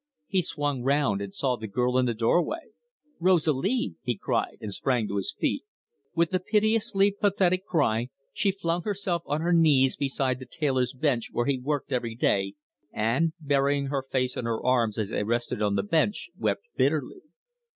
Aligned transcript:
He 0.25 0.41
swung 0.41 0.81
round, 0.81 1.21
and 1.21 1.31
saw 1.31 1.57
the 1.57 1.67
girl 1.67 1.95
in 1.95 2.07
the 2.07 2.15
doorway. 2.15 2.71
"Rosalie!" 3.19 3.93
he 4.01 4.17
cried, 4.17 4.57
and 4.59 4.73
sprang 4.73 5.07
to 5.07 5.17
his 5.17 5.31
feet. 5.31 5.63
With 6.15 6.33
a 6.33 6.39
piteously 6.39 7.11
pathetic 7.11 7.67
cry, 7.67 8.09
she 8.33 8.51
flung 8.51 8.81
herself 8.81 9.21
on 9.27 9.41
her 9.41 9.53
knees 9.53 9.95
beside 9.95 10.39
the 10.39 10.47
tailor's 10.47 10.93
bench 10.93 11.29
where 11.31 11.45
he 11.45 11.59
worked 11.59 11.91
every 11.93 12.15
day, 12.15 12.55
and, 12.91 13.33
burying 13.39 13.89
her 13.89 14.01
face 14.01 14.35
in 14.35 14.45
her 14.45 14.65
arms 14.65 14.97
as 14.97 15.09
they 15.09 15.23
rested 15.23 15.61
on 15.61 15.75
the 15.75 15.83
bench, 15.83 16.31
wept 16.35 16.63
bitterly. 16.75 17.21